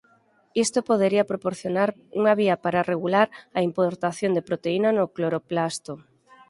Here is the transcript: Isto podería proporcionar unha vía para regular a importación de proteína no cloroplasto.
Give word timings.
Isto 0.65 0.79
podería 0.89 1.29
proporcionar 1.31 1.89
unha 2.19 2.33
vía 2.39 2.55
para 2.63 2.85
regular 2.91 3.27
a 3.57 3.59
importación 3.69 4.31
de 4.33 4.45
proteína 4.49 4.89
no 4.97 5.05
cloroplasto. 5.15 5.93